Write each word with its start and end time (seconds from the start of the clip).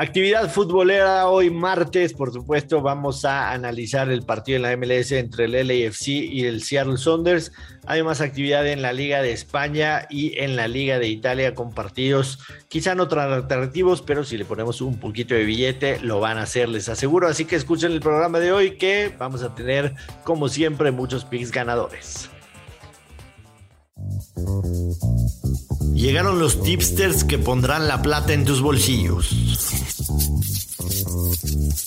Actividad 0.00 0.50
futbolera 0.50 1.28
hoy 1.28 1.50
martes, 1.50 2.14
por 2.14 2.32
supuesto, 2.32 2.80
vamos 2.80 3.26
a 3.26 3.52
analizar 3.52 4.10
el 4.10 4.22
partido 4.22 4.56
en 4.56 4.62
la 4.62 4.74
MLS 4.74 5.12
entre 5.12 5.44
el 5.44 5.52
LAFC 5.52 6.08
y 6.08 6.46
el 6.46 6.62
Seattle 6.62 6.96
Saunders. 6.96 7.52
Hay 7.84 8.02
más 8.02 8.22
actividad 8.22 8.66
en 8.66 8.80
la 8.80 8.94
Liga 8.94 9.20
de 9.20 9.32
España 9.32 10.06
y 10.08 10.38
en 10.38 10.56
la 10.56 10.68
Liga 10.68 10.98
de 10.98 11.08
Italia 11.08 11.54
con 11.54 11.74
partidos 11.74 12.38
quizá 12.68 12.94
no 12.94 13.08
tan 13.08 13.30
alternativos, 13.30 14.00
pero 14.00 14.24
si 14.24 14.38
le 14.38 14.46
ponemos 14.46 14.80
un 14.80 14.98
poquito 14.98 15.34
de 15.34 15.44
billete 15.44 16.00
lo 16.00 16.18
van 16.18 16.38
a 16.38 16.44
hacer, 16.44 16.70
les 16.70 16.88
aseguro. 16.88 17.28
Así 17.28 17.44
que 17.44 17.56
escuchen 17.56 17.92
el 17.92 18.00
programa 18.00 18.38
de 18.38 18.52
hoy 18.52 18.78
que 18.78 19.14
vamos 19.18 19.42
a 19.42 19.54
tener, 19.54 19.94
como 20.24 20.48
siempre, 20.48 20.92
muchos 20.92 21.26
picks 21.26 21.50
ganadores. 21.50 22.30
Llegaron 25.92 26.38
los 26.38 26.62
tipsters 26.62 27.24
que 27.24 27.36
pondrán 27.36 27.86
la 27.86 28.00
plata 28.00 28.32
en 28.32 28.46
tus 28.46 28.62
bolsillos. 28.62 29.34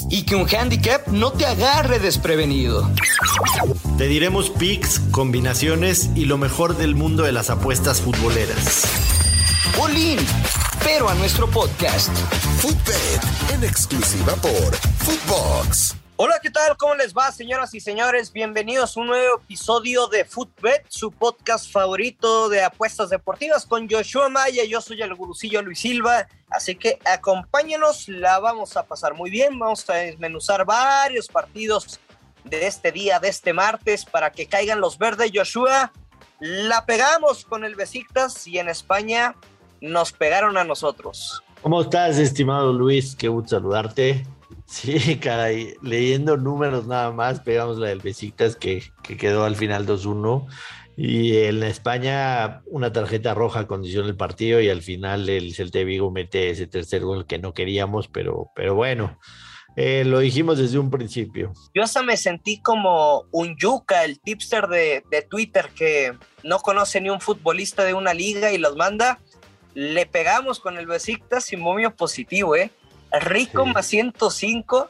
Y 0.09 0.23
que 0.23 0.35
un 0.35 0.47
handicap 0.47 1.07
no 1.07 1.31
te 1.31 1.45
agarre 1.45 1.99
desprevenido. 1.99 2.89
Te 3.97 4.07
diremos 4.07 4.49
picks, 4.49 4.99
combinaciones 5.11 6.09
y 6.15 6.25
lo 6.25 6.37
mejor 6.37 6.77
del 6.77 6.95
mundo 6.95 7.23
de 7.23 7.31
las 7.31 7.49
apuestas 7.49 8.01
futboleras. 8.01 8.83
Olin, 9.79 10.19
pero 10.83 11.09
a 11.09 11.15
nuestro 11.15 11.49
podcast. 11.49 12.15
Footbet, 12.59 13.21
en 13.53 13.63
exclusiva 13.63 14.33
por 14.35 14.75
Footbox. 14.75 16.02
Hola, 16.15 16.39
¿qué 16.39 16.51
tal? 16.51 16.77
¿Cómo 16.77 16.93
les 16.93 17.11
va, 17.11 17.31
señoras 17.31 17.73
y 17.73 17.79
señores? 17.79 18.31
Bienvenidos 18.31 18.95
a 18.95 18.99
un 18.99 19.07
nuevo 19.07 19.41
episodio 19.41 20.05
de 20.07 20.23
Footbet, 20.23 20.85
su 20.87 21.11
podcast 21.11 21.71
favorito 21.71 22.49
de 22.49 22.63
apuestas 22.63 23.09
deportivas 23.09 23.65
con 23.65 23.89
Joshua 23.89 24.29
Maya. 24.29 24.63
Yo 24.63 24.79
soy 24.79 25.01
el 25.01 25.15
gurucillo 25.15 25.63
Luis 25.63 25.79
Silva, 25.79 26.27
así 26.51 26.75
que 26.75 26.99
acompáñenos, 27.03 28.07
la 28.09 28.37
vamos 28.39 28.77
a 28.77 28.83
pasar 28.83 29.15
muy 29.15 29.31
bien. 29.31 29.57
Vamos 29.57 29.89
a 29.89 29.95
desmenuzar 29.95 30.65
varios 30.65 31.27
partidos 31.27 31.99
de 32.43 32.67
este 32.67 32.91
día, 32.91 33.19
de 33.19 33.29
este 33.29 33.51
martes, 33.51 34.05
para 34.05 34.31
que 34.31 34.45
caigan 34.45 34.81
los 34.81 34.99
verdes. 34.99 35.31
Joshua, 35.33 35.91
la 36.39 36.85
pegamos 36.85 37.43
con 37.43 37.65
el 37.65 37.73
Besiktas 37.73 38.45
y 38.45 38.59
en 38.59 38.69
España 38.69 39.35
nos 39.81 40.11
pegaron 40.11 40.57
a 40.57 40.63
nosotros. 40.63 41.41
¿Cómo 41.63 41.81
estás, 41.81 42.19
estimado 42.19 42.71
Luis? 42.71 43.15
Qué 43.15 43.29
gusto 43.29 43.55
saludarte. 43.55 44.27
Sí, 44.65 45.17
caray, 45.21 45.75
leyendo 45.81 46.37
números 46.37 46.87
nada 46.87 47.11
más, 47.11 47.39
pegamos 47.39 47.77
la 47.77 47.87
del 47.87 47.99
Besiktas 47.99 48.55
que, 48.55 48.83
que 49.01 49.17
quedó 49.17 49.45
al 49.45 49.55
final 49.55 49.85
2-1. 49.85 50.47
Y 50.95 51.37
en 51.37 51.63
España, 51.63 52.61
una 52.67 52.93
tarjeta 52.93 53.33
roja 53.33 53.65
condiciona 53.65 54.07
el 54.07 54.15
partido 54.15 54.61
y 54.61 54.69
al 54.69 54.83
final 54.83 55.27
el 55.27 55.55
Celta 55.55 55.79
Vigo 55.79 56.11
mete 56.11 56.51
ese 56.51 56.67
tercer 56.67 57.01
gol 57.01 57.25
que 57.25 57.39
no 57.39 57.53
queríamos, 57.53 58.07
pero, 58.07 58.51
pero 58.55 58.75
bueno, 58.75 59.17
eh, 59.75 60.03
lo 60.05 60.19
dijimos 60.19 60.59
desde 60.59 60.77
un 60.77 60.91
principio. 60.91 61.51
Yo 61.73 61.81
hasta 61.81 62.03
me 62.03 62.15
sentí 62.15 62.61
como 62.61 63.25
un 63.31 63.55
yuca, 63.57 64.05
el 64.05 64.19
tipster 64.19 64.67
de, 64.67 65.03
de 65.09 65.23
Twitter 65.23 65.69
que 65.75 66.13
no 66.43 66.59
conoce 66.59 67.01
ni 67.01 67.09
un 67.09 67.21
futbolista 67.21 67.83
de 67.83 67.95
una 67.95 68.13
liga 68.13 68.51
y 68.51 68.59
los 68.59 68.75
manda. 68.75 69.19
Le 69.73 70.05
pegamos 70.05 70.59
con 70.59 70.77
el 70.77 70.85
Besiktas 70.85 71.51
y 71.53 71.57
momio 71.57 71.95
positivo, 71.95 72.55
¿eh? 72.55 72.69
Rico 73.19 73.65
más 73.65 73.85
105. 73.87 74.89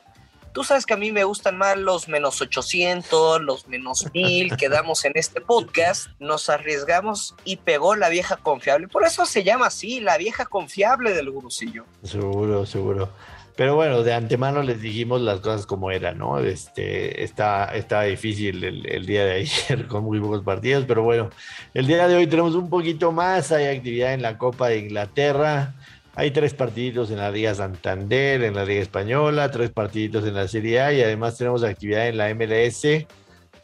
Tú 0.53 0.63
sabes 0.63 0.85
que 0.85 0.93
a 0.93 0.97
mí 0.97 1.11
me 1.11 1.23
gustan 1.23 1.57
más 1.57 1.77
los 1.77 2.07
menos 2.07 2.39
800, 2.39 3.41
los 3.41 3.67
menos 3.67 4.05
1000 4.13 4.55
que 4.55 4.69
damos 4.69 5.03
en 5.05 5.13
este 5.15 5.41
podcast. 5.41 6.07
Nos 6.19 6.49
arriesgamos 6.49 7.35
y 7.43 7.57
pegó 7.57 7.95
la 7.95 8.09
vieja 8.09 8.37
confiable. 8.37 8.87
Por 8.87 9.03
eso 9.05 9.25
se 9.25 9.43
llama 9.43 9.67
así, 9.67 9.99
la 9.99 10.17
vieja 10.17 10.45
confiable 10.45 11.13
del 11.13 11.31
gurusillo. 11.31 11.85
Seguro, 12.03 12.65
seguro. 12.65 13.09
Pero 13.55 13.75
bueno, 13.75 14.01
de 14.01 14.13
antemano 14.13 14.63
les 14.63 14.81
dijimos 14.81 15.21
las 15.21 15.39
cosas 15.39 15.67
como 15.67 15.91
eran, 15.91 16.17
¿no? 16.17 16.39
Este, 16.39 17.23
está, 17.23 17.65
está 17.75 18.01
difícil 18.01 18.63
el, 18.63 18.89
el, 18.89 19.05
día 19.05 19.25
de 19.25 19.33
ayer 19.33 19.87
con 19.87 20.03
muy 20.03 20.19
pocos 20.19 20.41
partidos, 20.43 20.85
pero 20.87 21.03
bueno, 21.03 21.29
el 21.75 21.85
día 21.85 22.07
de 22.07 22.15
hoy 22.15 22.25
tenemos 22.25 22.55
un 22.55 22.69
poquito 22.69 23.11
más, 23.11 23.51
hay 23.51 23.67
actividad 23.67 24.13
en 24.13 24.23
la 24.23 24.39
Copa 24.39 24.69
de 24.69 24.79
Inglaterra, 24.79 25.75
hay 26.15 26.31
tres 26.31 26.53
partiditos 26.53 27.09
en 27.09 27.17
la 27.17 27.31
Liga 27.31 27.55
Santander, 27.55 28.43
en 28.43 28.55
la 28.55 28.65
Liga 28.65 28.81
Española, 28.81 29.49
tres 29.49 29.71
partiditos 29.71 30.25
en 30.25 30.35
la 30.35 30.47
Serie 30.47 30.79
A 30.79 30.93
y 30.93 31.01
además 31.01 31.37
tenemos 31.37 31.63
actividad 31.63 32.07
en 32.07 32.17
la 32.17 32.33
MLS 32.35 33.07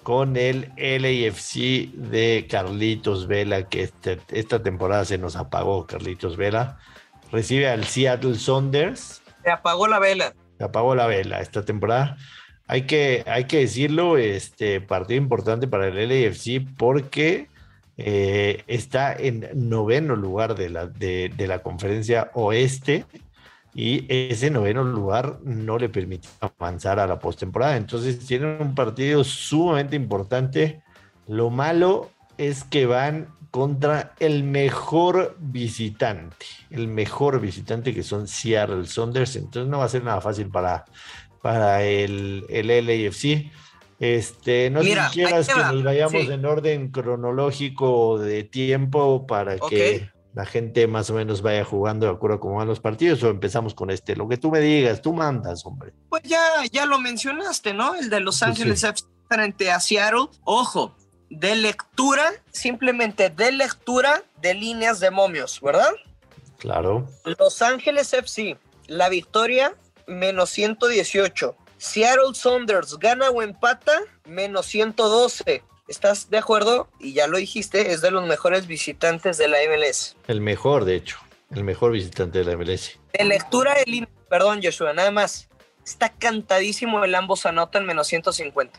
con 0.02 0.36
el 0.38 0.72
LAFC 0.78 1.92
de 1.94 2.48
Carlitos 2.50 3.28
Vela, 3.28 3.70
que 3.70 3.84
este, 3.84 4.20
esta 4.30 4.64
temporada 4.64 5.06
se 5.06 5.20
nos 5.20 5.36
apagó 5.36 5.86
Carlitos 5.86 6.38
Vela. 6.38 6.80
Recibe 7.32 7.70
al 7.70 7.84
Seattle 7.84 8.36
Saunders. 8.36 9.22
Se 9.44 9.52
apagó 9.52 9.88
la 9.88 10.00
vela. 10.00 10.34
Se 10.58 10.64
apagó 10.64 10.96
la 10.96 11.06
vela 11.06 11.42
esta 11.42 11.64
temporada. 11.64 12.18
Hay 12.66 12.84
que, 12.84 13.24
hay 13.28 13.46
que 13.46 13.60
decirlo, 13.60 14.18
este 14.18 14.82
partido 14.82 15.22
importante 15.22 15.68
para 15.68 15.88
el 15.88 16.10
LAFC 16.10 16.66
porque 16.78 17.48
eh, 18.02 18.64
está 18.68 19.14
en 19.14 19.50
noveno 19.54 20.16
lugar 20.16 20.56
de 20.56 20.70
la, 20.70 20.88
de, 20.88 21.34
la 21.38 21.60
conferencia 21.60 22.32
oeste 22.34 23.06
y 23.76 24.06
ese 24.08 24.50
noveno 24.50 24.86
lugar 24.86 25.40
no 25.44 25.78
le 25.78 25.90
permitió 25.90 26.30
avanzar 26.40 27.00
a 27.00 27.08
la 27.08 27.20
postemporada. 27.20 27.76
Entonces 27.76 28.20
tienen 28.26 28.62
un 28.62 28.74
partido 28.74 29.26
sumamente 29.26 29.98
importante. 29.98 30.82
Lo 31.28 31.50
malo 31.50 32.10
es 32.38 32.64
que 32.64 32.86
van 32.86 33.28
contra 33.52 34.14
el 34.20 34.44
mejor 34.44 35.36
visitante, 35.38 36.46
el 36.70 36.88
mejor 36.88 37.42
visitante 37.42 37.94
que 37.94 38.04
son 38.04 38.30
Seattle 38.30 38.86
Saunders. 38.86 39.36
Entonces 39.36 39.70
no 39.70 39.80
va 39.80 39.86
a 39.86 39.90
ser 39.90 40.06
nada 40.06 40.22
fácil 40.22 40.48
para, 40.48 40.86
para 41.42 41.84
el, 41.84 42.46
el 42.48 42.68
LAFC. 42.68 43.52
Este, 44.00 44.70
no 44.70 44.82
Mira, 44.82 45.10
sé 45.10 45.14
si 45.14 45.20
quieras 45.20 45.48
que 45.48 45.60
nos 45.60 45.84
vayamos 45.84 46.22
Sí. 46.26 46.32
en 46.32 46.46
orden 46.46 46.90
cronológico 46.92 48.18
de 48.18 48.44
tiempo 48.44 49.28
para 49.28 49.58
que 49.58 50.10
la 50.34 50.46
gente 50.46 50.88
más 50.88 51.10
o 51.10 51.16
menos 51.16 51.42
vaya 51.42 51.66
jugando 51.66 52.06
de 52.06 52.14
acuerdo 52.14 52.38
a 52.38 52.40
cómo 52.40 52.56
van 52.56 52.68
los 52.68 52.80
partidos 52.80 53.22
o 53.24 53.30
empezamos 53.30 53.74
con 53.74 53.90
este, 53.90 54.16
lo 54.16 54.30
que 54.30 54.38
tú 54.38 54.52
me 54.52 54.60
digas, 54.60 55.02
tú 55.02 55.12
mandas, 55.14 55.66
hombre. 55.66 55.92
Pues 56.08 56.24
ya, 56.24 56.40
ya 56.72 56.86
lo 56.86 57.00
mencionaste, 57.00 57.74
¿no? 57.74 57.96
El 57.96 58.10
de 58.10 58.20
Los 58.22 58.42
Ángeles 58.42 58.82
sí. 58.82 58.88
Frente 59.28 59.70
a 59.72 59.80
Seattle. 59.80 60.28
Ojo, 60.44 60.96
de 61.30 61.56
lectura, 61.56 62.32
simplemente 62.52 63.30
de 63.30 63.52
lectura 63.52 64.24
de 64.42 64.54
líneas 64.54 65.00
de 65.00 65.12
momios, 65.12 65.60
¿verdad? 65.62 65.92
Claro. 66.58 67.08
Los 67.38 67.62
Ángeles 67.62 68.14
FC, 68.14 68.58
la 68.88 69.10
victoria, 69.10 69.74
menos 70.08 70.50
118. 70.52 71.56
Seattle 71.80 72.34
Saunders 72.34 73.00
gana 73.00 73.30
o 73.30 73.42
empata, 73.42 73.94
menos 74.26 74.66
112. 74.66 75.64
¿Estás 75.88 76.30
de 76.30 76.38
acuerdo? 76.38 76.90
Y 77.00 77.14
ya 77.14 77.26
lo 77.28 77.38
dijiste, 77.38 77.94
es 77.94 78.02
de 78.02 78.12
los 78.12 78.28
mejores 78.28 78.68
visitantes 78.68 79.38
de 79.38 79.48
la 79.48 79.60
MLS. 79.70 80.18
El 80.28 80.42
mejor, 80.42 80.84
de 80.84 80.96
hecho, 80.96 81.20
el 81.56 81.64
mejor 81.64 81.94
visitante 81.94 82.40
de 82.40 82.44
la 82.44 82.58
MLS. 82.58 83.00
De 83.18 83.24
lectura 83.24 83.76
de 83.76 83.90
línea, 83.90 84.10
perdón, 84.30 84.60
Joshua, 84.62 84.92
nada 84.92 85.10
más. 85.12 85.48
Está 85.86 86.10
cantadísimo 86.10 87.02
el 87.06 87.16
ambos 87.16 87.46
anotan 87.46 87.86
menos 87.86 88.08
150. 88.08 88.78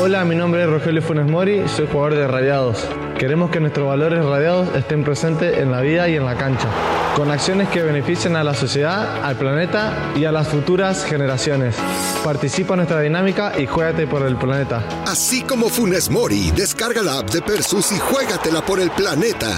Hola, 0.00 0.24
mi 0.24 0.34
nombre 0.34 0.62
es 0.62 0.70
Rogelio 0.70 1.02
Funes 1.02 1.26
Mori, 1.26 1.68
soy 1.68 1.86
jugador 1.86 2.14
de 2.14 2.26
Radiados. 2.26 2.88
Queremos 3.18 3.50
que 3.50 3.60
nuestros 3.60 3.86
valores 3.86 4.24
radiados 4.24 4.74
estén 4.74 5.04
presentes 5.04 5.58
en 5.58 5.70
la 5.70 5.82
vida 5.82 6.08
y 6.08 6.16
en 6.16 6.24
la 6.24 6.38
cancha, 6.38 6.68
con 7.16 7.30
acciones 7.30 7.68
que 7.68 7.82
beneficien 7.82 8.36
a 8.36 8.44
la 8.44 8.54
sociedad, 8.54 9.24
al 9.24 9.36
planeta 9.36 10.12
y 10.16 10.24
a 10.24 10.32
las 10.32 10.48
futuras 10.48 11.04
generaciones. 11.04 11.76
Participa 12.24 12.74
en 12.74 12.78
nuestra 12.78 13.00
dinámica 13.00 13.52
y 13.58 13.66
juégate 13.66 14.06
por 14.06 14.22
el 14.26 14.36
planeta. 14.36 14.82
Así 15.06 15.42
como 15.42 15.68
Funes 15.68 16.10
Mori, 16.10 16.50
descarga 16.52 17.02
la 17.02 17.18
app 17.18 17.30
de 17.30 17.42
Persus 17.42 17.92
y 17.92 17.98
juégatela 17.98 18.62
por 18.62 18.80
el 18.80 18.90
planeta. 18.90 19.50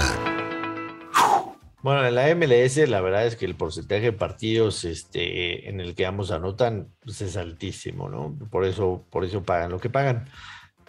Bueno, 1.81 2.05
en 2.05 2.15
la 2.15 2.33
MLS 2.35 2.77
la 2.89 2.99
verdad 2.99 3.27
es 3.27 3.35
que 3.35 3.45
el 3.45 3.55
porcentaje 3.55 4.01
de 4.01 4.13
partidos 4.13 4.83
este, 4.85 5.69
en 5.69 5.79
el 5.79 5.93
que 5.93 6.05
ambos 6.05 6.31
anotan 6.31 6.89
pues, 7.03 7.21
es 7.21 7.37
altísimo, 7.37 8.09
¿no? 8.09 8.35
Por 8.49 8.65
eso, 8.65 9.05
por 9.11 9.23
eso 9.23 9.43
pagan 9.43 9.71
lo 9.71 9.79
que 9.79 9.89
pagan. 9.89 10.27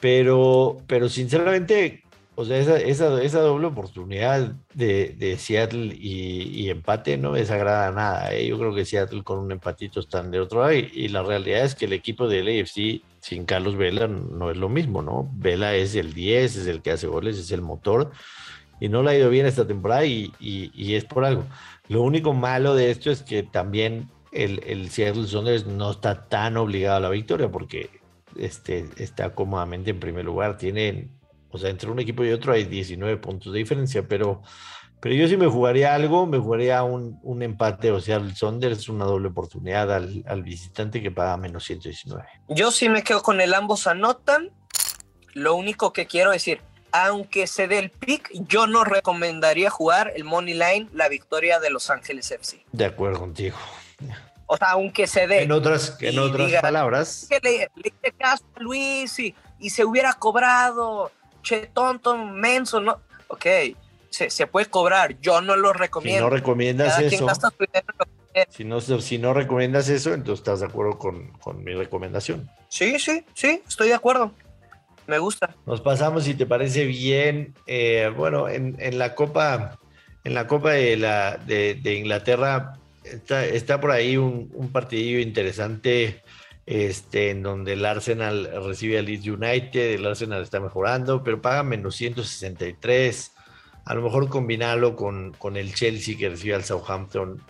Pero, 0.00 0.78
pero 0.86 1.08
sinceramente, 1.08 2.02
o 2.36 2.44
sea, 2.44 2.58
esa, 2.58 2.78
esa, 3.22 3.40
doble 3.40 3.66
oportunidad 3.66 4.52
de, 4.74 5.36
Seattle 5.38 5.94
y, 5.98 6.68
empate 6.68 7.16
no 7.16 7.32
me 7.32 7.40
desagrada 7.40 7.90
nada. 7.92 8.32
¿eh? 8.34 8.46
Yo 8.46 8.58
creo 8.58 8.74
que 8.74 8.84
Seattle 8.84 9.24
con 9.24 9.38
un 9.38 9.52
empatito 9.52 10.00
están 10.00 10.30
de 10.30 10.40
otro 10.40 10.60
lado 10.60 10.74
y, 10.74 11.08
la 11.08 11.22
realidad 11.22 11.64
es 11.64 11.74
que 11.74 11.86
el 11.86 11.94
equipo 11.94 12.28
del 12.28 12.48
AFC 12.48 13.02
sin 13.20 13.44
Carlos 13.46 13.76
Vela 13.76 14.06
no 14.06 14.50
es 14.50 14.56
lo 14.56 14.68
mismo, 14.68 15.02
¿no? 15.02 15.28
Vela 15.34 15.74
es 15.74 15.94
el 15.96 16.12
10, 16.12 16.56
es 16.56 16.66
el 16.66 16.82
que 16.82 16.92
hace 16.92 17.06
goles, 17.06 17.38
es 17.38 17.50
el 17.50 17.62
motor 17.62 18.12
y 18.80 18.88
no 18.88 19.02
le 19.02 19.10
ha 19.10 19.18
ido 19.18 19.30
bien 19.30 19.46
esta 19.46 19.66
temporada 19.66 20.04
y, 20.04 20.32
y- 20.38 20.94
es 20.94 21.04
por 21.04 21.24
algo. 21.24 21.44
Lo 21.88 22.02
único 22.02 22.34
malo 22.34 22.74
de 22.74 22.90
esto 22.90 23.10
es 23.10 23.22
que 23.22 23.42
también 23.42 24.08
el, 24.32 24.62
el 24.66 24.90
Seattle 24.90 25.26
Sounders 25.26 25.66
no 25.66 25.90
está 25.90 26.28
tan 26.28 26.56
obligado 26.56 26.98
a 26.98 27.00
la 27.00 27.10
victoria 27.10 27.50
porque 27.50 27.90
este, 28.38 28.86
está 28.98 29.34
cómodamente 29.34 29.90
en 29.90 30.00
primer 30.00 30.24
lugar. 30.24 30.58
Tienen, 30.58 31.10
o 31.50 31.58
sea, 31.58 31.70
entre 31.70 31.90
un 31.90 31.98
equipo 31.98 32.24
y 32.24 32.32
otro 32.32 32.52
hay 32.52 32.64
19 32.64 33.16
puntos 33.18 33.52
de 33.52 33.58
diferencia, 33.58 34.06
pero, 34.06 34.42
Pero 35.00 35.14
yo 35.14 35.28
sí 35.28 35.36
me 35.36 35.46
jugaría 35.46 35.94
algo, 35.94 36.26
me 36.26 36.38
jugaría 36.38 36.82
un, 36.82 37.18
un 37.22 37.42
empate, 37.42 37.92
o 37.92 38.00
sea, 38.00 38.16
el 38.16 38.34
Sonders 38.34 38.88
una 38.88 39.04
doble 39.04 39.28
oportunidad 39.28 39.92
al, 39.92 40.24
al, 40.26 40.42
visitante 40.42 41.02
que 41.02 41.10
paga 41.10 41.36
menos 41.36 41.64
119. 41.64 42.24
Yo 42.48 42.70
sí 42.70 42.88
me 42.88 43.02
quedo 43.02 43.22
con 43.22 43.40
el 43.40 43.54
ambos 43.54 43.86
anotan. 43.86 44.50
Lo 45.34 45.54
único 45.54 45.92
que 45.92 46.06
quiero 46.06 46.30
decir, 46.30 46.60
aunque 46.92 47.46
se 47.46 47.68
dé 47.68 47.78
el 47.78 47.90
pick, 47.90 48.30
yo 48.48 48.66
no 48.66 48.84
recomendaría 48.84 49.68
jugar 49.70 50.12
el 50.16 50.24
Money 50.24 50.54
Line, 50.54 50.88
la 50.92 51.08
victoria 51.08 51.60
de 51.60 51.70
Los 51.70 51.90
Ángeles 51.90 52.30
FC. 52.30 52.64
De 52.72 52.86
acuerdo 52.86 53.20
contigo. 53.20 53.56
O 54.46 54.56
sea, 54.56 54.70
aunque 54.70 55.06
se 55.06 55.26
dé. 55.26 55.42
En 55.42 55.52
otras, 55.52 55.96
en 56.00 56.18
otras 56.18 56.52
palabras. 56.62 57.26
Que 57.28 57.40
le, 57.42 57.70
le 57.82 58.12
caso 58.12 58.44
a 58.54 58.60
Luis 58.60 59.18
y, 59.18 59.34
y, 59.58 59.70
se 59.70 59.84
hubiera 59.84 60.14
cobrado, 60.14 61.10
che, 61.46 61.70
tonto, 61.72 62.18
menso, 62.18 62.80
¿no? 62.80 63.00
Ok, 63.28 63.46
se, 64.10 64.30
se, 64.30 64.46
puede 64.46 64.66
cobrar, 64.66 65.18
yo 65.20 65.40
no 65.40 65.56
lo 65.56 65.72
recomiendo. 65.72 66.18
Si 66.18 66.24
no 66.24 66.30
recomiendas 66.30 66.98
eso. 66.98 67.26
Si 68.50 68.64
no, 68.64 68.80
si 68.80 69.18
no 69.18 69.32
recomiendas 69.32 69.88
eso, 69.88 70.12
entonces 70.12 70.40
estás 70.40 70.60
de 70.60 70.66
acuerdo 70.66 70.98
con, 70.98 71.30
con 71.38 71.64
mi 71.64 71.72
recomendación. 71.72 72.50
Sí, 72.68 72.98
sí, 72.98 73.24
sí, 73.34 73.62
estoy 73.66 73.88
de 73.88 73.94
acuerdo. 73.94 74.32
Me 75.06 75.18
gusta. 75.18 75.54
Nos 75.64 75.80
pasamos, 75.80 76.24
si 76.24 76.34
te 76.34 76.46
parece 76.46 76.84
bien, 76.84 77.54
eh, 77.66 78.12
bueno, 78.14 78.48
en, 78.48 78.76
en, 78.80 78.98
la 78.98 79.14
Copa, 79.14 79.78
en 80.24 80.34
la 80.34 80.46
Copa 80.46 80.72
de, 80.72 80.96
la, 80.96 81.36
de, 81.36 81.74
de 81.74 81.94
Inglaterra 81.94 82.74
está, 83.04 83.44
está, 83.46 83.80
por 83.80 83.92
ahí 83.92 84.16
un, 84.16 84.50
un 84.52 84.70
partidillo 84.70 85.20
interesante 85.20 86.22
este, 86.66 87.30
en 87.30 87.42
donde 87.42 87.74
el 87.74 87.84
Arsenal 87.84 88.50
recibe 88.64 88.98
al 88.98 89.06
Leeds 89.06 89.28
United, 89.28 89.94
el 89.94 90.06
Arsenal 90.06 90.42
está 90.42 90.60
mejorando, 90.60 91.22
pero 91.22 91.40
paga 91.40 91.62
menos 91.62 91.94
163. 91.96 93.32
A 93.84 93.94
lo 93.94 94.02
mejor 94.02 94.28
combinarlo 94.28 94.96
con, 94.96 95.32
con 95.34 95.56
el 95.56 95.72
Chelsea 95.74 96.18
que 96.18 96.28
recibe 96.28 96.56
al 96.56 96.64
Southampton 96.64 97.40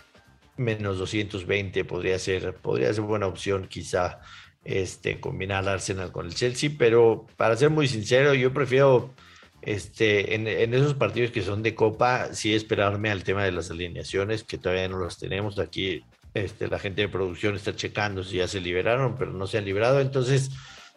menos 0.59 0.99
220 0.99 1.85
podría 1.85 2.19
ser, 2.19 2.55
podría 2.55 2.93
ser 2.93 3.05
buena 3.05 3.27
opción 3.27 3.69
quizá 3.69 4.21
este, 4.65 5.21
combinar 5.21 5.69
Arsenal 5.69 6.13
con 6.13 6.27
el 6.27 6.35
Chelsea, 6.35 6.71
pero 6.79 7.27
para 7.37 7.57
ser 7.57 7.71
muy 7.71 7.89
sincero, 7.89 8.35
yo 8.35 8.53
prefiero 8.53 9.15
este, 9.63 10.35
en, 10.35 10.47
en, 10.47 10.75
esos 10.75 10.95
partidos 10.95 11.31
que 11.31 11.43
son 11.43 11.63
de 11.63 11.75
Copa, 11.75 12.33
sí 12.35 12.55
esperarme 12.55 13.11
al 13.11 13.25
tema 13.25 13.45
de 13.45 13.53
las 13.53 13.71
alineaciones, 13.71 14.45
que 14.45 14.59
todavía 14.59 14.89
no 14.89 14.99
las 14.99 15.19
tenemos. 15.19 15.59
Aquí 15.59 16.05
este, 16.45 16.69
la 16.69 16.79
gente 16.79 17.03
de 17.03 17.09
producción 17.09 17.57
está 17.57 17.75
checando 17.75 18.23
si 18.23 18.37
ya 18.37 18.49
se 18.49 18.61
liberaron, 18.61 19.17
pero 19.17 19.33
no 19.33 19.47
se 19.47 19.59
han 19.59 19.65
librado. 19.65 20.01
Entonces, 20.01 20.51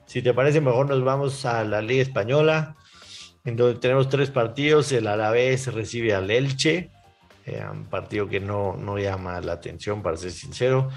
si 0.06 0.22
te 0.22 0.34
parece, 0.34 0.60
mejor 0.60 0.90
nos 0.90 1.04
vamos 1.04 1.46
a 1.46 1.64
la 1.64 1.82
Liga 1.82 2.02
Española, 2.02 2.76
en 3.46 3.56
donde 3.56 3.80
tenemos 3.80 4.10
tres 4.10 4.32
partidos. 4.32 4.92
El 4.92 5.08
Alavés 5.08 5.74
recibe 5.74 6.14
al 6.14 6.30
Elche, 6.30 6.92
eh, 7.46 7.64
un 7.72 7.86
partido 7.86 8.28
que 8.28 8.40
no, 8.40 8.76
no 8.76 8.98
llama 8.98 9.40
la 9.40 9.54
atención, 9.54 10.04
para 10.04 10.18
ser 10.18 10.32
sincero. 10.32 10.90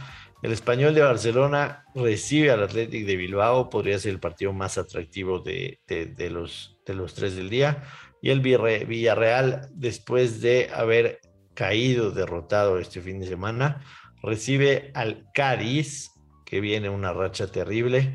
El 0.43 0.51
español 0.51 0.93
de 0.93 1.03
Barcelona 1.03 1.85
recibe 1.95 2.51
al 2.51 2.65
Athletic 2.65 3.07
de 3.07 3.15
Bilbao, 3.17 3.71
podría 3.71 3.99
ser 4.01 4.11
el 4.13 4.19
partido 4.19 4.53
más 4.53 4.77
atractivo 4.77 5.39
de, 5.39 5.79
de, 5.87 6.07
de, 6.07 6.31
los, 6.31 6.77
de 6.85 6.95
los 6.95 7.15
tres 7.15 7.37
del 7.37 7.49
día. 7.49 7.85
Y 8.21 8.31
el 8.31 8.41
Villarreal, 8.41 9.69
después 9.73 10.41
de 10.41 10.69
haber 10.75 11.21
caído 11.55 12.11
derrotado 12.11 12.79
este 12.79 13.01
fin 13.01 13.21
de 13.21 13.27
semana, 13.27 13.85
recibe 14.23 14.91
al 14.95 15.27
Cádiz, 15.35 16.13
que 16.45 16.61
viene 16.61 16.89
una 16.89 17.13
racha 17.13 17.47
terrible. 17.47 18.15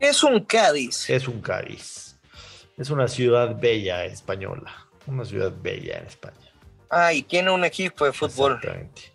Es 0.00 0.22
un 0.22 0.40
Cádiz. 0.44 1.08
Es 1.10 1.28
un 1.28 1.40
Cádiz. 1.40 2.18
Es 2.76 2.90
una 2.90 3.08
ciudad 3.08 3.58
bella 3.60 4.04
española, 4.04 4.72
una 5.06 5.24
ciudad 5.24 5.52
bella 5.62 5.98
en 5.98 6.06
España. 6.06 6.52
Ah, 6.90 7.12
y 7.12 7.22
tiene 7.22 7.50
un 7.50 7.64
equipo 7.64 8.04
de 8.04 8.12
fútbol. 8.12 8.54
Exactamente. 8.54 9.14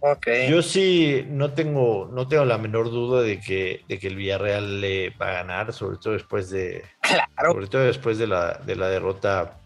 Okay. 0.00 0.48
Yo 0.48 0.62
sí 0.62 1.26
no 1.28 1.52
tengo, 1.52 2.08
no 2.12 2.28
tengo 2.28 2.44
la 2.44 2.56
menor 2.56 2.88
duda 2.90 3.20
de 3.22 3.40
que, 3.40 3.82
de 3.88 3.98
que 3.98 4.06
el 4.06 4.14
Villarreal 4.14 4.80
le 4.80 5.10
va 5.10 5.30
a 5.30 5.32
ganar, 5.32 5.72
sobre 5.72 5.98
todo 5.98 6.12
después 6.12 6.50
de, 6.50 6.84
claro. 7.00 7.52
sobre 7.52 7.66
todo 7.66 7.82
después 7.82 8.16
de 8.18 8.28
la, 8.28 8.54
de 8.64 8.76
la 8.76 8.88
derrota 8.88 9.58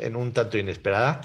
en 0.00 0.16
un 0.16 0.32
tanto 0.32 0.58
inesperada. 0.58 1.20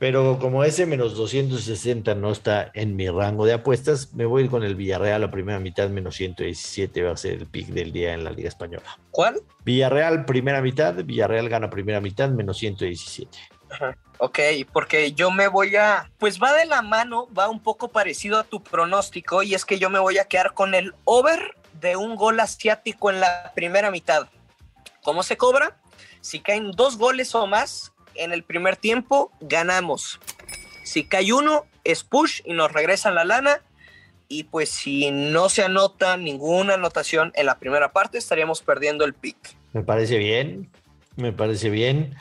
Pero 0.00 0.38
como 0.38 0.64
ese 0.64 0.86
menos 0.86 1.14
260 1.14 2.14
no 2.14 2.32
está 2.32 2.70
en 2.72 2.96
mi 2.96 3.10
rango 3.10 3.44
de 3.44 3.52
apuestas, 3.52 4.14
me 4.14 4.24
voy 4.24 4.40
a 4.40 4.44
ir 4.46 4.50
con 4.50 4.64
el 4.64 4.74
Villarreal 4.74 5.20
la 5.20 5.30
primera 5.30 5.60
mitad, 5.60 5.90
menos 5.90 6.16
117 6.16 7.02
va 7.02 7.12
a 7.12 7.16
ser 7.18 7.34
el 7.34 7.46
pick 7.46 7.66
del 7.66 7.92
día 7.92 8.14
en 8.14 8.24
la 8.24 8.30
Liga 8.30 8.48
Española. 8.48 8.98
¿Cuál? 9.10 9.42
Villarreal 9.62 10.24
primera 10.24 10.62
mitad, 10.62 10.94
Villarreal 10.94 11.50
gana 11.50 11.68
primera 11.68 12.00
mitad, 12.00 12.30
menos 12.30 12.56
117. 12.56 13.38
Ajá. 13.68 13.94
Ok, 14.16 14.38
porque 14.72 15.12
yo 15.12 15.30
me 15.30 15.48
voy 15.48 15.76
a, 15.76 16.10
pues 16.16 16.40
va 16.42 16.54
de 16.54 16.64
la 16.64 16.80
mano, 16.80 17.28
va 17.38 17.50
un 17.50 17.60
poco 17.60 17.88
parecido 17.88 18.38
a 18.38 18.44
tu 18.44 18.62
pronóstico 18.62 19.42
y 19.42 19.54
es 19.54 19.66
que 19.66 19.78
yo 19.78 19.90
me 19.90 19.98
voy 19.98 20.16
a 20.16 20.24
quedar 20.24 20.54
con 20.54 20.74
el 20.74 20.94
over 21.04 21.56
de 21.78 21.96
un 21.96 22.16
gol 22.16 22.40
asiático 22.40 23.10
en 23.10 23.20
la 23.20 23.52
primera 23.54 23.90
mitad. 23.90 24.28
¿Cómo 25.02 25.22
se 25.22 25.36
cobra? 25.36 25.76
Si 26.22 26.40
caen 26.40 26.70
dos 26.72 26.96
goles 26.96 27.34
o 27.34 27.46
más 27.46 27.89
en 28.14 28.32
el 28.32 28.42
primer 28.42 28.76
tiempo, 28.76 29.30
ganamos. 29.40 30.20
Si 30.84 31.04
cae 31.04 31.32
uno, 31.32 31.66
es 31.84 32.04
push 32.04 32.42
y 32.44 32.52
nos 32.52 32.72
regresan 32.72 33.14
la 33.14 33.24
lana. 33.24 33.62
Y 34.28 34.44
pues 34.44 34.68
si 34.68 35.10
no 35.10 35.48
se 35.48 35.64
anota 35.64 36.16
ninguna 36.16 36.74
anotación 36.74 37.32
en 37.34 37.46
la 37.46 37.58
primera 37.58 37.92
parte, 37.92 38.18
estaríamos 38.18 38.62
perdiendo 38.62 39.04
el 39.04 39.14
pick. 39.14 39.36
Me 39.72 39.82
parece 39.82 40.18
bien, 40.18 40.70
me 41.16 41.32
parece 41.32 41.68
bien. 41.70 42.14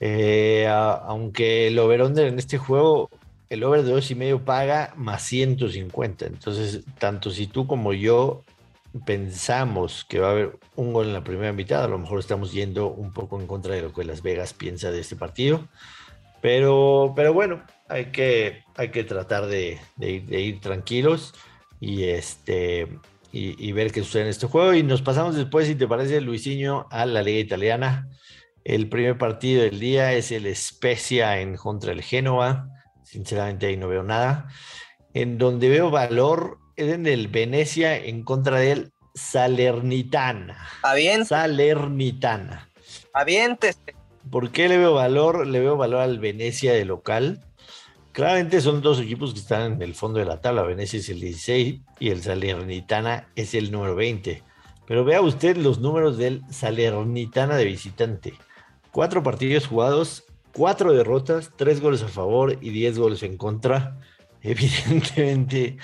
Eh, 0.00 0.66
aunque 0.68 1.68
el 1.68 1.78
over-under 1.78 2.26
en 2.26 2.38
este 2.38 2.58
juego, 2.58 3.08
el 3.48 3.64
over 3.64 3.82
de 3.82 3.92
dos 3.92 4.10
y 4.10 4.14
medio 4.14 4.44
paga 4.44 4.92
más 4.96 5.22
150. 5.22 6.26
Entonces, 6.26 6.80
tanto 6.98 7.30
si 7.30 7.46
tú 7.46 7.66
como 7.66 7.92
yo 7.92 8.42
pensamos 9.04 10.04
que 10.04 10.18
va 10.18 10.28
a 10.28 10.30
haber 10.32 10.58
un 10.76 10.92
gol 10.92 11.06
en 11.06 11.14
la 11.14 11.24
primera 11.24 11.52
mitad, 11.52 11.84
a 11.84 11.88
lo 11.88 11.98
mejor 11.98 12.20
estamos 12.20 12.52
yendo 12.52 12.88
un 12.88 13.12
poco 13.12 13.40
en 13.40 13.46
contra 13.46 13.74
de 13.74 13.82
lo 13.82 13.92
que 13.92 14.04
Las 14.04 14.22
Vegas 14.22 14.52
piensa 14.52 14.90
de 14.90 15.00
este 15.00 15.16
partido. 15.16 15.68
Pero, 16.40 17.12
pero 17.14 17.32
bueno, 17.32 17.62
hay 17.88 18.06
que, 18.06 18.64
hay 18.76 18.90
que 18.90 19.04
tratar 19.04 19.46
de, 19.46 19.78
de, 19.96 20.20
de 20.20 20.40
ir, 20.40 20.60
tranquilos 20.60 21.34
y, 21.80 22.04
este, 22.04 22.88
y, 23.30 23.68
y, 23.68 23.72
ver 23.72 23.92
qué 23.92 24.02
sucede 24.02 24.22
en 24.22 24.28
este 24.28 24.48
juego. 24.48 24.74
Y 24.74 24.82
nos 24.82 25.02
pasamos 25.02 25.36
después, 25.36 25.68
si 25.68 25.76
te 25.76 25.86
parece, 25.86 26.20
Luisinho, 26.20 26.88
a 26.90 27.06
la 27.06 27.22
Liga 27.22 27.38
Italiana. 27.38 28.08
El 28.64 28.88
primer 28.88 29.18
partido 29.18 29.62
del 29.62 29.78
día 29.78 30.12
es 30.14 30.32
el 30.32 30.54
Spezia 30.54 31.40
en 31.40 31.56
contra 31.56 31.90
del 31.90 32.02
Génova. 32.02 32.68
Sinceramente 33.04 33.66
ahí 33.66 33.76
no 33.76 33.88
veo 33.88 34.02
nada. 34.02 34.48
En 35.14 35.38
donde 35.38 35.68
veo 35.68 35.90
valor 35.90 36.58
es 36.86 36.94
en 36.94 37.06
el 37.06 37.28
Venecia 37.28 37.96
en 37.96 38.22
contra 38.22 38.58
del 38.58 38.92
Salernitana. 39.14 40.68
Aviente. 40.82 41.26
Salernitana. 41.26 42.68
Aviéntese. 43.12 43.94
¿Por 44.30 44.50
qué 44.50 44.68
le 44.68 44.78
veo 44.78 44.94
valor? 44.94 45.46
Le 45.46 45.60
veo 45.60 45.76
valor 45.76 46.00
al 46.00 46.18
Venecia 46.18 46.72
de 46.72 46.84
local. 46.84 47.44
Claramente 48.12 48.60
son 48.60 48.82
dos 48.82 49.00
equipos 49.00 49.32
que 49.32 49.40
están 49.40 49.72
en 49.72 49.82
el 49.82 49.94
fondo 49.94 50.18
de 50.18 50.26
la 50.26 50.40
tabla. 50.40 50.62
Venecia 50.62 50.98
es 50.98 51.08
el 51.08 51.20
16 51.20 51.80
y 51.98 52.10
el 52.10 52.22
Salernitana 52.22 53.28
es 53.36 53.54
el 53.54 53.72
número 53.72 53.94
20. 53.94 54.42
Pero 54.86 55.04
vea 55.04 55.20
usted 55.20 55.56
los 55.56 55.80
números 55.80 56.18
del 56.18 56.42
Salernitana 56.50 57.56
de 57.56 57.64
visitante. 57.64 58.34
Cuatro 58.90 59.22
partidos 59.22 59.66
jugados, 59.66 60.24
cuatro 60.52 60.92
derrotas, 60.92 61.50
tres 61.56 61.80
goles 61.80 62.02
a 62.02 62.08
favor 62.08 62.58
y 62.60 62.70
diez 62.70 62.98
goles 62.98 63.22
en 63.22 63.36
contra. 63.36 63.98
Evidentemente 64.42 65.78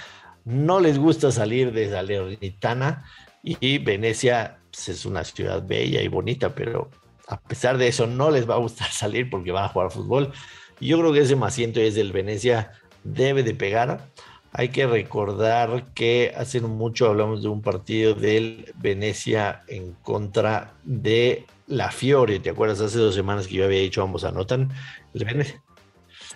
no 0.48 0.80
les 0.80 0.98
gusta 0.98 1.30
salir 1.30 1.72
de 1.72 1.90
Salernitana 1.90 3.04
y 3.42 3.78
Venecia 3.78 4.58
pues, 4.70 4.88
es 4.88 5.04
una 5.04 5.22
ciudad 5.22 5.62
bella 5.66 6.00
y 6.00 6.08
bonita, 6.08 6.54
pero 6.54 6.88
a 7.26 7.38
pesar 7.38 7.76
de 7.76 7.88
eso 7.88 8.06
no 8.06 8.30
les 8.30 8.48
va 8.48 8.54
a 8.54 8.58
gustar 8.58 8.88
salir 8.90 9.28
porque 9.28 9.52
van 9.52 9.64
a 9.64 9.68
jugar 9.68 9.90
fútbol. 9.90 10.32
Y 10.80 10.88
yo 10.88 10.98
creo 10.98 11.12
que 11.12 11.20
ese 11.20 11.36
más 11.36 11.54
ciento 11.54 11.80
es 11.80 11.94
del 11.94 12.12
Venecia 12.12 12.72
debe 13.04 13.42
de 13.42 13.54
pegar. 13.54 14.08
Hay 14.52 14.70
que 14.70 14.86
recordar 14.86 15.92
que 15.92 16.32
hace 16.34 16.62
mucho 16.62 17.08
hablamos 17.08 17.42
de 17.42 17.48
un 17.48 17.60
partido 17.60 18.14
del 18.14 18.72
Venecia 18.76 19.62
en 19.68 19.92
contra 20.02 20.72
de 20.84 21.44
la 21.66 21.90
Fiore. 21.90 22.40
¿Te 22.40 22.50
acuerdas? 22.50 22.80
Hace 22.80 22.98
dos 22.98 23.14
semanas 23.14 23.46
que 23.46 23.54
yo 23.54 23.66
había 23.66 23.80
dicho 23.80 24.02
ambos 24.02 24.24
anotan. 24.24 24.70
El 25.12 25.24
Venecia, 25.26 25.62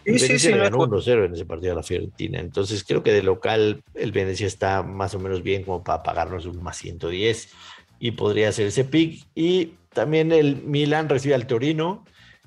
Sí, 0.04 0.18
sí, 0.18 0.26
Venecia 0.26 0.38
sí, 0.38 0.48
le 0.48 0.54
me 0.56 0.62
ganó 0.64 0.82
acuerdo. 0.82 1.00
1-0 1.02 1.26
en 1.26 1.34
ese 1.34 1.44
partido 1.44 1.72
a 1.72 1.76
la 1.76 1.82
Fiorentina. 1.82 2.40
Entonces 2.40 2.84
creo 2.84 3.02
que 3.02 3.12
de 3.12 3.22
local 3.22 3.82
el 3.94 4.12
Venecia 4.12 4.46
está 4.46 4.82
más 4.82 5.14
o 5.14 5.18
menos 5.20 5.42
bien 5.42 5.62
como 5.64 5.82
para 5.84 6.02
pagarnos 6.02 6.46
un 6.46 6.62
más 6.62 6.76
110 6.78 7.48
y 8.00 8.10
podría 8.12 8.48
hacer 8.48 8.66
ese 8.66 8.84
pick. 8.84 9.24
Y 9.34 9.74
también 9.92 10.32
el 10.32 10.56
Milan 10.62 11.08
recibe 11.08 11.34
al 11.34 11.46
Torino. 11.46 12.04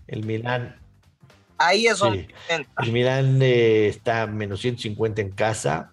El 0.07 0.25
Milan 0.25 0.75
Ahí 1.57 1.87
es 1.87 1.97
Sí. 1.99 2.03
donde 2.03 2.27
el 2.83 2.91
Milan 2.91 3.39
eh, 3.41 3.87
está 3.87 4.27
menos 4.27 4.59
150 4.59 5.21
en 5.21 5.29
casa 5.31 5.91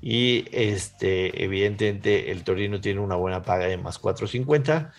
y 0.00 0.46
este, 0.52 1.44
evidentemente 1.44 2.30
el 2.32 2.42
Torino 2.44 2.80
tiene 2.80 3.00
una 3.00 3.16
buena 3.16 3.42
paga 3.42 3.66
de 3.66 3.76
más 3.76 3.98
450. 3.98 4.92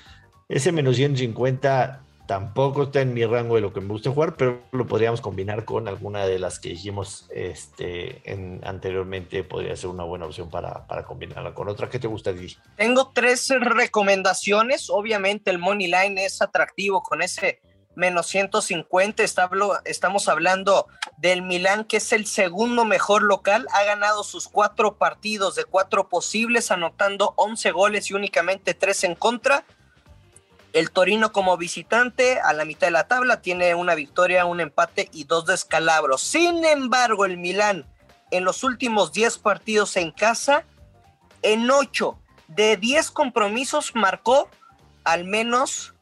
Ese 0.49 0.71
menos 0.71 0.95
150 0.97 2.03
tampoco 2.25 2.83
está 2.83 3.01
en 3.01 3.13
mi 3.13 3.25
rango 3.25 3.55
de 3.55 3.61
lo 3.61 3.73
que 3.73 3.81
me 3.81 3.89
gusta 3.89 4.11
jugar, 4.11 4.35
pero 4.35 4.61
lo 4.71 4.87
podríamos 4.87 5.21
combinar 5.21 5.65
con 5.65 5.87
alguna 5.87 6.25
de 6.25 6.39
las 6.39 6.59
que 6.59 6.69
dijimos 6.69 7.27
este, 7.31 8.21
en, 8.31 8.61
anteriormente. 8.63 9.43
Podría 9.43 9.75
ser 9.75 9.89
una 9.89 10.03
buena 10.03 10.25
opción 10.25 10.49
para, 10.49 10.87
para 10.87 11.03
combinarla 11.03 11.53
con 11.53 11.67
otra. 11.67 11.89
¿Qué 11.89 11.99
te 11.99 12.07
gusta, 12.07 12.33
Didi? 12.33 12.55
Tengo 12.75 13.11
tres 13.13 13.49
recomendaciones. 13.49 14.89
Obviamente 14.89 15.51
el 15.51 15.59
Money 15.59 15.87
Line 15.87 16.25
es 16.25 16.41
atractivo 16.41 17.03
con 17.03 17.21
ese 17.21 17.61
menos 17.95 18.27
150. 18.27 19.23
estamos 19.85 20.27
hablando 20.27 20.87
del 21.17 21.41
Milán, 21.41 21.85
que 21.85 21.97
es 21.97 22.11
el 22.13 22.25
segundo 22.25 22.85
mejor 22.85 23.23
local. 23.23 23.67
Ha 23.73 23.83
ganado 23.83 24.23
sus 24.23 24.47
cuatro 24.47 24.97
partidos 24.97 25.55
de 25.55 25.65
cuatro 25.65 26.09
posibles, 26.09 26.71
anotando 26.71 27.33
11 27.37 27.71
goles 27.71 28.09
y 28.09 28.13
únicamente 28.13 28.73
tres 28.73 29.03
en 29.03 29.15
contra. 29.15 29.65
El 30.73 30.89
Torino 30.89 31.31
como 31.31 31.55
visitante 31.55 32.39
a 32.39 32.51
la 32.51 32.65
mitad 32.65 32.87
de 32.87 32.91
la 32.91 33.07
tabla 33.07 33.41
tiene 33.41 33.75
una 33.75 33.93
victoria, 33.93 34.45
un 34.45 34.59
empate 34.59 35.07
y 35.13 35.25
dos 35.25 35.45
descalabros. 35.45 36.21
Sin 36.21 36.65
embargo, 36.65 37.25
el 37.25 37.37
Milán 37.37 37.85
en 38.31 38.43
los 38.43 38.63
últimos 38.63 39.13
10 39.13 39.37
partidos 39.37 39.95
en 39.97 40.11
casa, 40.11 40.65
en 41.43 41.69
8 41.69 42.19
de 42.47 42.77
10 42.77 43.11
compromisos 43.11 43.93
marcó 43.93 44.49
al 45.03 45.25
menos 45.25 45.93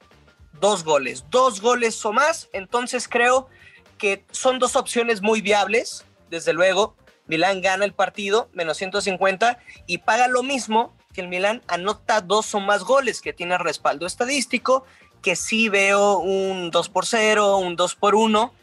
dos 0.62 0.86
goles, 0.86 1.26
dos 1.30 1.60
goles 1.60 2.06
o 2.06 2.14
más. 2.14 2.48
Entonces 2.54 3.10
creo 3.10 3.50
que 3.98 4.26
son 4.32 4.58
dos 4.58 4.78
opciones 4.78 5.22
muy 5.22 5.42
viables. 5.42 6.06
Desde 6.30 6.54
luego, 6.54 6.96
Milán 7.28 7.62
gana 7.62 7.84
el 7.84 7.94
partido, 7.94 8.50
menos 8.54 8.78
150, 8.78 9.60
y 9.86 9.98
paga 9.98 10.30
lo 10.30 10.44
mismo 10.44 10.96
que 11.12 11.22
el 11.22 11.28
Milán 11.28 11.62
anota 11.68 12.22
dos 12.22 12.54
o 12.56 12.60
más 12.60 12.84
goles, 12.84 13.22
que 13.22 13.34
tiene 13.34 13.58
respaldo 13.58 14.06
estadístico, 14.06 14.86
que 15.22 15.36
sí 15.36 15.70
veo 15.70 16.18
un 16.18 16.72
2 16.72 16.90
por 16.90 17.06
0, 17.06 17.58
un 17.58 17.76
2 17.76 17.96
por 17.96 18.16
1, 18.16 18.54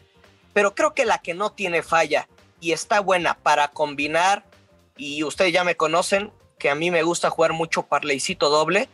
pero 0.53 0.75
creo 0.75 0.93
que 0.93 1.05
la 1.05 1.19
que 1.19 1.33
no 1.33 1.51
tiene 1.51 1.83
falla 1.83 2.27
y 2.59 2.71
está 2.71 2.99
buena 2.99 3.35
para 3.35 3.69
combinar, 3.69 4.43
y 4.97 5.23
ustedes 5.23 5.53
ya 5.53 5.63
me 5.63 5.75
conocen, 5.75 6.31
que 6.57 6.69
a 6.69 6.75
mí 6.75 6.91
me 6.91 7.03
gusta 7.03 7.29
jugar 7.29 7.53
mucho 7.53 7.83
parleycito 7.83 8.49
doble, 8.49 8.89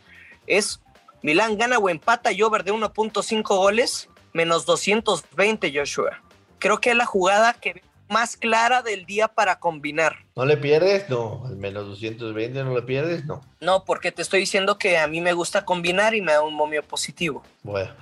es 0.46 0.80
Milán 1.22 1.58
gana 1.58 1.78
o 1.78 1.88
empata 1.88 2.30
y 2.30 2.42
over 2.42 2.62
de 2.62 2.72
1.5 2.72 3.42
goles, 3.42 4.08
menos 4.32 4.64
220 4.66 5.72
Joshua. 5.74 6.22
Creo 6.58 6.80
que 6.80 6.90
es 6.90 6.96
la 6.96 7.06
jugada 7.06 7.54
que 7.54 7.82
más 8.08 8.36
clara 8.36 8.82
del 8.82 9.06
día 9.06 9.28
para 9.28 9.58
combinar. 9.58 10.16
¿No 10.36 10.44
le 10.44 10.56
pierdes? 10.56 11.08
No, 11.08 11.44
al 11.46 11.56
menos 11.56 11.86
220 11.86 12.64
no 12.64 12.74
le 12.74 12.82
pierdes, 12.82 13.24
no. 13.24 13.40
No, 13.60 13.84
porque 13.84 14.12
te 14.12 14.22
estoy 14.22 14.40
diciendo 14.40 14.78
que 14.78 14.98
a 14.98 15.06
mí 15.06 15.20
me 15.20 15.32
gusta 15.32 15.64
combinar 15.64 16.14
y 16.14 16.20
me 16.20 16.32
da 16.32 16.42
un 16.42 16.54
momio 16.54 16.82
positivo. 16.82 17.42
Bueno. 17.62 17.92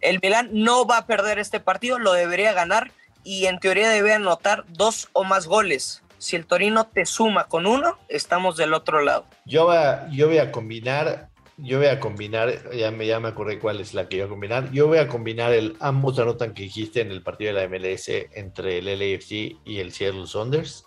El 0.00 0.18
Milán 0.20 0.50
no 0.52 0.84
va 0.84 0.98
a 0.98 1.06
perder 1.06 1.38
este 1.38 1.60
partido, 1.60 1.98
lo 1.98 2.12
debería 2.12 2.52
ganar 2.52 2.90
y 3.22 3.46
en 3.46 3.60
teoría 3.60 3.88
debe 3.88 4.12
anotar 4.12 4.64
dos 4.68 5.08
o 5.12 5.22
más 5.24 5.46
goles. 5.46 6.02
Si 6.18 6.36
el 6.36 6.46
Torino 6.46 6.86
te 6.86 7.06
suma 7.06 7.44
con 7.44 7.66
uno, 7.66 7.98
estamos 8.08 8.56
del 8.56 8.74
otro 8.74 9.02
lado. 9.02 9.26
Yo, 9.44 9.66
va, 9.66 10.08
yo 10.10 10.28
voy 10.28 10.38
a 10.38 10.52
combinar 10.52 11.28
yo 11.62 11.78
voy 11.78 11.86
a 11.86 12.00
combinar, 12.00 12.72
ya 12.72 12.90
me, 12.90 13.06
ya 13.06 13.20
me 13.20 13.28
acordé 13.28 13.60
cuál 13.60 13.80
es 13.80 13.94
la 13.94 14.08
que 14.08 14.16
voy 14.16 14.26
a 14.26 14.28
combinar. 14.28 14.72
Yo 14.72 14.88
voy 14.88 14.98
a 14.98 15.06
combinar 15.06 15.52
el 15.52 15.76
ambos 15.78 16.18
anotan 16.18 16.54
que 16.54 16.64
dijiste 16.64 17.00
en 17.00 17.12
el 17.12 17.22
partido 17.22 17.54
de 17.54 17.60
la 17.60 17.68
MLS 17.68 18.08
entre 18.32 18.78
el 18.78 18.86
LAFC 18.86 19.60
y 19.64 19.78
el 19.78 19.92
Seattle 19.92 20.26
Saunders. 20.26 20.84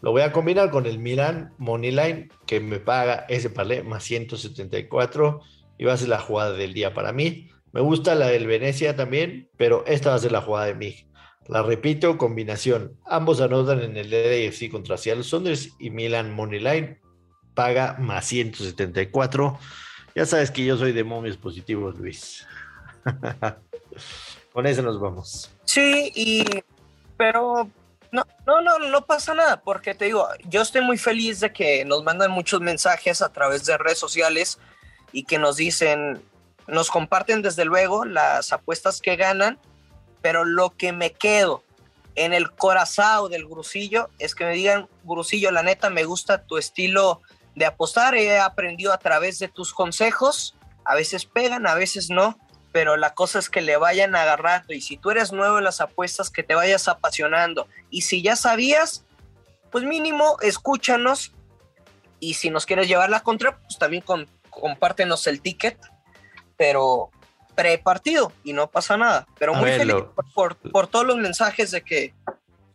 Lo 0.00 0.12
voy 0.12 0.22
a 0.22 0.32
combinar 0.32 0.70
con 0.70 0.86
el 0.86 0.98
Milan 0.98 1.52
Moneyline 1.58 2.30
que 2.46 2.58
me 2.58 2.78
paga 2.78 3.26
ese 3.28 3.50
palé 3.50 3.82
más 3.82 4.04
174 4.04 5.40
y 5.76 5.84
va 5.84 5.92
a 5.92 5.96
ser 5.98 6.08
la 6.08 6.20
jugada 6.20 6.52
del 6.52 6.72
día 6.72 6.94
para 6.94 7.12
mí. 7.12 7.50
Me 7.72 7.82
gusta 7.82 8.14
la 8.14 8.28
del 8.28 8.46
Venecia 8.46 8.96
también, 8.96 9.50
pero 9.58 9.84
esta 9.86 10.10
va 10.10 10.16
a 10.16 10.20
ser 10.20 10.32
la 10.32 10.40
jugada 10.40 10.66
de 10.66 10.74
mí. 10.74 11.06
La 11.48 11.62
repito, 11.62 12.16
combinación. 12.16 12.96
Ambos 13.04 13.42
anotan 13.42 13.82
en 13.82 13.98
el 13.98 14.10
LAFC 14.10 14.70
contra 14.70 14.96
Seattle 14.96 15.24
Saunders 15.24 15.74
y 15.78 15.90
Milan 15.90 16.34
Moneyline 16.34 16.98
paga 17.54 17.96
más 17.98 18.24
174. 18.24 19.58
Ya 20.14 20.24
sabes 20.26 20.50
que 20.50 20.64
yo 20.64 20.76
soy 20.76 20.92
de 20.92 21.04
momios 21.04 21.36
positivos, 21.36 21.96
Luis. 21.98 22.46
Con 24.52 24.66
eso 24.66 24.82
nos 24.82 25.00
vamos. 25.00 25.50
Sí, 25.64 26.12
y 26.14 26.44
pero 27.16 27.68
no, 28.12 28.24
no, 28.46 28.60
no, 28.60 28.78
no 28.78 29.04
pasa 29.04 29.34
nada, 29.34 29.60
porque 29.60 29.94
te 29.94 30.04
digo, 30.04 30.28
yo 30.48 30.62
estoy 30.62 30.82
muy 30.82 30.98
feliz 30.98 31.40
de 31.40 31.52
que 31.52 31.84
nos 31.84 32.04
mandan 32.04 32.30
muchos 32.30 32.60
mensajes 32.60 33.22
a 33.22 33.32
través 33.32 33.64
de 33.66 33.76
redes 33.76 33.98
sociales 33.98 34.58
y 35.10 35.24
que 35.24 35.38
nos 35.38 35.56
dicen, 35.56 36.22
nos 36.68 36.90
comparten 36.90 37.42
desde 37.42 37.64
luego 37.64 38.04
las 38.04 38.52
apuestas 38.52 39.00
que 39.00 39.16
ganan, 39.16 39.58
pero 40.22 40.44
lo 40.44 40.70
que 40.70 40.92
me 40.92 41.12
quedo 41.12 41.64
en 42.14 42.32
el 42.32 42.52
corazón 42.52 43.32
del 43.32 43.46
Grusillo 43.46 44.08
es 44.20 44.36
que 44.36 44.44
me 44.44 44.52
digan, 44.52 44.88
Grusillo, 45.02 45.50
la 45.50 45.64
neta, 45.64 45.90
me 45.90 46.04
gusta 46.04 46.44
tu 46.46 46.56
estilo 46.56 47.20
de 47.54 47.66
apostar. 47.66 48.14
He 48.14 48.38
aprendido 48.38 48.92
a 48.92 48.98
través 48.98 49.38
de 49.38 49.48
tus 49.48 49.72
consejos. 49.72 50.56
A 50.84 50.94
veces 50.94 51.24
pegan, 51.24 51.66
a 51.66 51.74
veces 51.74 52.10
no, 52.10 52.38
pero 52.72 52.96
la 52.96 53.14
cosa 53.14 53.38
es 53.38 53.48
que 53.48 53.62
le 53.62 53.76
vayan 53.76 54.14
agarrando. 54.16 54.74
Y 54.74 54.80
si 54.80 54.96
tú 54.96 55.10
eres 55.10 55.32
nuevo 55.32 55.58
en 55.58 55.64
las 55.64 55.80
apuestas, 55.80 56.30
que 56.30 56.42
te 56.42 56.54
vayas 56.54 56.88
apasionando. 56.88 57.68
Y 57.90 58.02
si 58.02 58.22
ya 58.22 58.36
sabías, 58.36 59.04
pues 59.70 59.84
mínimo 59.84 60.36
escúchanos. 60.40 61.32
Y 62.20 62.34
si 62.34 62.50
nos 62.50 62.66
quieres 62.66 62.88
llevar 62.88 63.10
la 63.10 63.20
contra, 63.20 63.58
pues 63.58 63.78
también 63.78 64.02
compártenos 64.50 65.26
el 65.26 65.40
ticket. 65.40 65.78
Pero 66.56 67.10
pre-partido 67.54 68.32
y 68.42 68.52
no 68.52 68.70
pasa 68.70 68.96
nada. 68.96 69.26
Pero 69.38 69.54
muy 69.54 69.70
feliz 69.70 69.96
por, 70.34 70.56
todos 70.88 71.06
los 71.06 71.16
mensajes 71.16 71.70
de 71.70 71.82
que, 71.82 72.14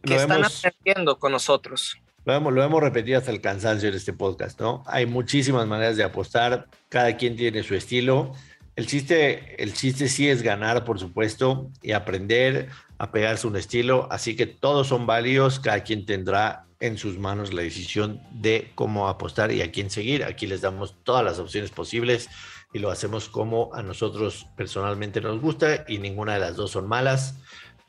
están 0.03 0.43
aprendiendo 0.45 1.19
con 1.19 1.31
nosotros. 1.31 1.98
Lo 2.29 2.63
hemos, 2.63 2.83
repetido 2.83 3.17
hasta 3.17 3.31
el 3.31 3.41
cansancio 3.41 3.89
en 3.89 3.95
este 3.95 4.13
podcast, 4.13 4.59
¿no? 4.62 4.83
Hay 4.86 5.07
muchísimas 5.07 5.65
maneras 5.65 5.98
de 5.98 6.03
apostar, 6.03 6.67
cada 6.88 7.17
quien 7.17 7.36
tiene 7.36 7.63
su 7.63 7.74
estilo. 7.74 8.33
El 8.75 8.86
chiste, 8.86 9.62
el 9.62 9.74
chiste 9.74 10.07
sí 10.07 10.29
es 10.29 10.43
ganar, 10.43 10.86
por 10.86 11.00
supuesto, 11.00 11.71
y 11.81 11.93
aprender 11.93 12.69
a 13.00 13.12
pegarse 13.12 13.48
un 13.48 13.55
estilo. 13.55 14.07
Así 14.12 14.36
que 14.36 14.45
todos 14.45 14.86
son 14.86 15.07
válidos, 15.07 15.59
cada 15.59 15.81
quien 15.81 16.05
tendrá 16.05 16.67
en 16.79 17.00
sus 17.00 17.17
manos 17.17 17.51
la 17.51 17.63
decisión 17.63 18.21
de 18.29 18.71
cómo 18.75 19.07
apostar 19.07 19.51
y 19.51 19.63
a 19.63 19.71
quién 19.71 19.89
seguir. 19.89 20.24
Aquí 20.24 20.45
les 20.45 20.62
damos 20.62 20.98
todas 21.03 21.25
las 21.25 21.39
opciones 21.39 21.71
posibles 21.71 22.29
y 22.74 22.77
lo 22.77 22.91
hacemos 22.91 23.27
como 23.27 23.74
a 23.74 23.81
nosotros 23.81 24.45
personalmente 24.55 25.19
nos 25.19 25.41
gusta 25.41 25.83
y 25.88 25.98
ninguna 25.98 26.36
de 26.36 26.41
las 26.41 26.55
dos 26.55 26.69
son 26.69 26.88
malas 26.88 27.39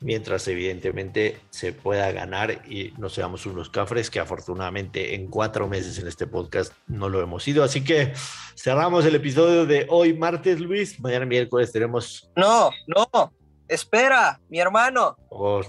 mientras 0.01 0.47
evidentemente 0.47 1.39
se 1.51 1.71
pueda 1.71 2.11
ganar 2.11 2.67
y 2.67 2.93
no 2.97 3.07
seamos 3.07 3.45
unos 3.45 3.69
cafres 3.69 4.09
que 4.09 4.19
afortunadamente 4.19 5.15
en 5.15 5.27
cuatro 5.27 5.67
meses 5.67 5.97
en 5.99 6.07
este 6.07 6.27
podcast 6.27 6.73
no 6.87 7.07
lo 7.07 7.21
hemos 7.21 7.43
sido. 7.43 7.63
Así 7.63 7.83
que 7.83 8.13
cerramos 8.55 9.05
el 9.05 9.15
episodio 9.15 9.65
de 9.65 9.85
hoy 9.89 10.13
martes, 10.13 10.59
Luis. 10.59 10.99
Mañana 10.99 11.25
miércoles 11.25 11.71
tenemos... 11.71 12.29
No, 12.35 12.71
no, 12.87 13.33
espera, 13.67 14.41
mi 14.49 14.59
hermano. 14.59 15.15
Oh. 15.29 15.61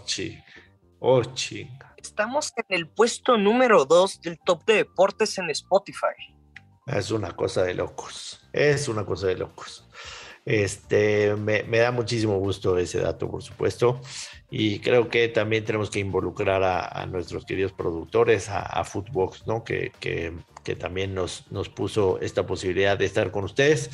Oh. 0.98 1.22
Estamos 1.96 2.52
en 2.56 2.64
el 2.68 2.88
puesto 2.88 3.36
número 3.36 3.84
dos 3.84 4.20
del 4.20 4.38
top 4.44 4.64
de 4.64 4.74
deportes 4.74 5.38
en 5.38 5.50
Spotify. 5.50 6.14
Es 6.86 7.10
una 7.10 7.36
cosa 7.36 7.62
de 7.62 7.74
locos. 7.74 8.40
Es 8.52 8.88
una 8.88 9.04
cosa 9.04 9.28
de 9.28 9.36
locos. 9.36 9.88
Este, 10.44 11.36
me, 11.36 11.62
da 11.62 11.92
muchísimo 11.92 12.38
gusto 12.38 12.76
ese 12.78 13.00
dato, 13.00 13.30
por 13.30 13.42
supuesto. 13.42 14.00
Y 14.50 14.80
creo 14.80 15.08
que 15.08 15.28
también 15.28 15.64
tenemos 15.64 15.90
que 15.90 16.00
involucrar 16.00 16.62
a, 16.62 17.06
nuestros 17.06 17.44
queridos 17.44 17.72
productores, 17.72 18.48
a, 18.48 18.84
Footbox, 18.84 19.46
¿no? 19.46 19.64
Que, 19.64 19.92
que, 20.00 20.32
que, 20.64 20.76
también 20.76 21.14
nos, 21.14 21.50
nos 21.50 21.68
puso 21.68 22.20
esta 22.20 22.44
posibilidad 22.46 22.98
de 22.98 23.06
estar 23.06 23.30
con 23.30 23.44
ustedes. 23.44 23.90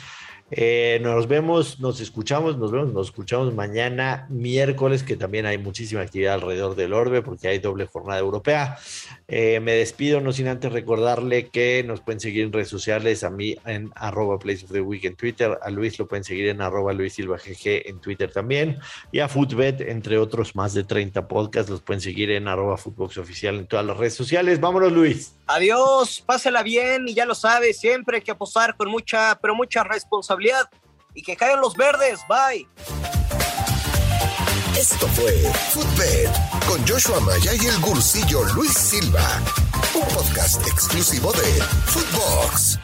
Eh, 0.50 0.98
nos 1.02 1.28
vemos, 1.28 1.78
nos 1.78 2.00
escuchamos, 2.00 2.56
nos 2.56 2.72
vemos, 2.72 2.92
nos 2.92 3.08
escuchamos 3.08 3.52
mañana 3.52 4.26
miércoles, 4.30 5.02
que 5.02 5.16
también 5.16 5.44
hay 5.44 5.58
muchísima 5.58 6.00
actividad 6.00 6.34
alrededor 6.34 6.74
del 6.74 6.94
Orbe 6.94 7.20
porque 7.22 7.48
hay 7.48 7.58
doble 7.58 7.86
jornada 7.86 8.18
europea. 8.18 8.78
Eh, 9.26 9.60
me 9.60 9.72
despido, 9.72 10.20
no 10.20 10.32
sin 10.32 10.48
antes 10.48 10.72
recordarle 10.72 11.48
que 11.48 11.84
nos 11.86 12.00
pueden 12.00 12.20
seguir 12.20 12.44
en 12.44 12.52
redes 12.52 12.68
sociales, 12.68 13.24
a 13.24 13.30
mí 13.30 13.56
en 13.66 13.90
arroba 13.94 14.38
Place 14.38 14.64
of 14.64 14.72
the 14.72 14.80
Week 14.80 15.04
en 15.04 15.16
Twitter, 15.16 15.58
a 15.62 15.70
Luis 15.70 15.98
lo 15.98 16.08
pueden 16.08 16.24
seguir 16.24 16.48
en 16.48 16.62
arroba 16.62 16.94
Luis 16.94 17.14
Silva 17.14 17.36
en 17.44 18.00
Twitter 18.00 18.32
también, 18.32 18.78
y 19.12 19.20
a 19.20 19.28
Footbet, 19.28 19.82
entre 19.82 20.18
otros 20.18 20.56
más 20.56 20.72
de 20.72 20.84
30 20.84 21.28
podcasts, 21.28 21.70
los 21.70 21.82
pueden 21.82 22.00
seguir 22.00 22.30
en 22.30 22.48
arroba 22.48 22.78
Footbox 22.78 23.18
en 23.42 23.66
todas 23.66 23.84
las 23.84 23.96
redes 23.96 24.14
sociales. 24.14 24.60
Vámonos, 24.60 24.92
Luis. 24.92 25.34
Adiós, 25.46 26.22
pásela 26.24 26.62
bien 26.62 27.08
y 27.08 27.14
ya 27.14 27.24
lo 27.24 27.34
sabes, 27.34 27.78
siempre 27.78 28.16
hay 28.16 28.22
que 28.22 28.30
apostar 28.30 28.76
con 28.76 28.90
mucha, 28.90 29.38
pero 29.40 29.54
mucha 29.54 29.82
y 31.14 31.22
que 31.22 31.36
caigan 31.36 31.60
los 31.60 31.74
verdes. 31.74 32.20
Bye. 32.28 32.68
Esto 34.76 35.08
fue 35.08 35.32
Footbed 35.72 36.30
con 36.68 36.86
Joshua 36.86 37.18
Maya 37.20 37.52
y 37.54 37.66
el 37.66 37.80
gursillo 37.80 38.44
Luis 38.54 38.72
Silva, 38.72 39.42
un 39.94 40.02
podcast 40.14 40.64
exclusivo 40.68 41.32
de 41.32 41.62
Footbox. 41.86 42.78